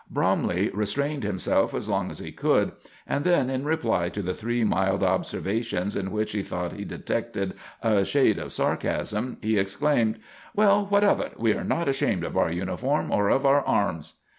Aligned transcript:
Bromley 0.09 0.71
restrained 0.73 1.21
himself 1.23 1.75
as 1.75 1.87
long 1.87 2.09
as 2.09 2.17
he 2.17 2.31
could, 2.31 2.71
and 3.05 3.23
then, 3.23 3.51
in 3.51 3.65
reply 3.65 4.09
to 4.09 4.23
the 4.23 4.33
three 4.33 4.63
mild 4.63 5.03
observations, 5.03 5.95
in 5.95 6.09
which 6.09 6.31
he 6.31 6.41
thought 6.41 6.73
he 6.73 6.83
detected 6.83 7.53
a 7.83 8.03
shade 8.03 8.39
of 8.39 8.51
sarcasm, 8.51 9.37
he 9.43 9.59
exclaimed: 9.59 10.17
"Well, 10.55 10.87
what 10.87 11.03
of 11.03 11.19
it? 11.21 11.39
We 11.39 11.53
are 11.53 11.63
not 11.63 11.87
ashamed 11.87 12.23
of 12.23 12.35
our 12.35 12.49
uniform 12.51 13.11
or 13.11 13.29
of 13.29 13.45
our 13.45 13.61
arms." 13.61 14.15